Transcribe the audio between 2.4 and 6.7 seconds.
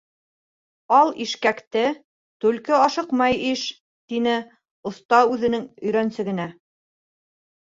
түлке ашыҡмай иш!- тине оҫта үҙенең өйрәнсегенә.